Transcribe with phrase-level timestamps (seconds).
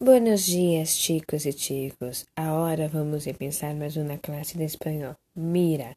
[0.00, 2.24] Buenos dias, chicos e chicos.
[2.36, 5.16] Agora vamos pensar mais uma classe de espanhol.
[5.34, 5.96] Mira,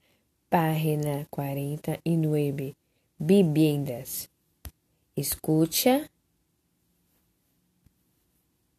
[0.50, 2.76] página 49.
[3.20, 4.28] Viviendas.
[5.16, 6.10] Escucha.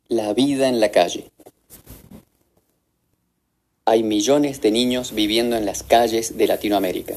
[0.08, 1.31] La vida en la calle.
[3.85, 7.17] Hay millones de niños viviendo en las calles de Latinoamérica.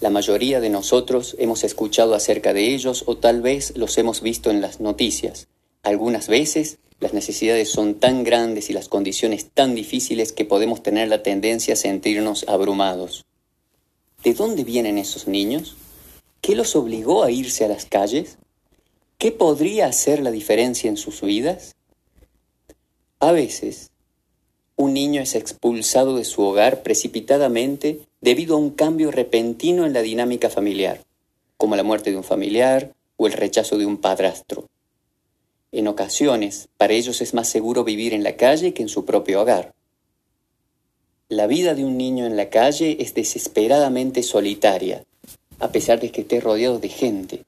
[0.00, 4.50] La mayoría de nosotros hemos escuchado acerca de ellos o tal vez los hemos visto
[4.50, 5.46] en las noticias.
[5.82, 11.08] Algunas veces las necesidades son tan grandes y las condiciones tan difíciles que podemos tener
[11.08, 13.24] la tendencia a sentirnos abrumados.
[14.24, 15.76] ¿De dónde vienen esos niños?
[16.40, 18.36] ¿Qué los obligó a irse a las calles?
[19.16, 21.76] ¿Qué podría hacer la diferencia en sus vidas?
[23.20, 23.90] A veces,
[24.76, 30.02] un niño es expulsado de su hogar precipitadamente debido a un cambio repentino en la
[30.02, 31.04] dinámica familiar,
[31.56, 34.66] como la muerte de un familiar o el rechazo de un padrastro.
[35.70, 39.42] En ocasiones, para ellos es más seguro vivir en la calle que en su propio
[39.42, 39.74] hogar.
[41.28, 45.04] La vida de un niño en la calle es desesperadamente solitaria,
[45.58, 47.44] a pesar de que esté rodeado de gente.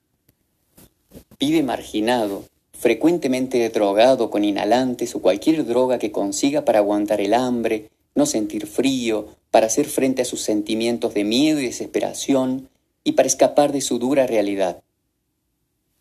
[1.38, 7.88] Vive marginado, frecuentemente drogado con inhalantes o cualquier droga que consiga para aguantar el hambre,
[8.14, 12.68] no sentir frío, para hacer frente a sus sentimientos de miedo y desesperación
[13.02, 14.82] y para escapar de su dura realidad.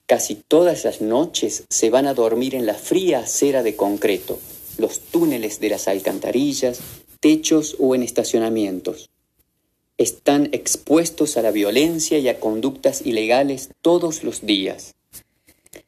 [0.09, 4.39] Casi todas las noches se van a dormir en la fría acera de concreto,
[4.79, 6.79] los túneles de las alcantarillas,
[7.19, 9.11] techos o en estacionamientos.
[9.99, 14.95] Están expuestos a la violencia y a conductas ilegales todos los días.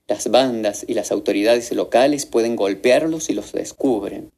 [0.08, 4.32] Las bandas y las autoridades locales pueden golpearlos si los descubren.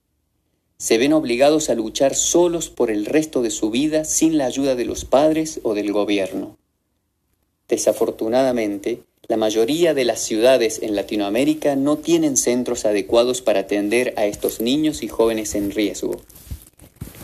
[0.78, 4.76] Se ven obligados a luchar solos por el resto de su vida sin la ayuda
[4.76, 6.58] de los padres o del gobierno.
[7.67, 14.25] Desafortunadamente, la mayoría de las ciudades en Latinoamérica no tienen centros adecuados para atender a
[14.25, 16.17] estos niños y jóvenes en riesgo.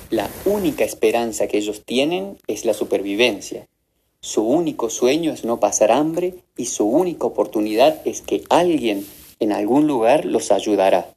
[0.10, 3.68] La única esperanza que ellos tienen es la supervivencia.
[4.22, 9.06] Su único sueño es no pasar hambre y su única oportunidad es que alguien
[9.40, 11.16] en algún lugar los ayudará.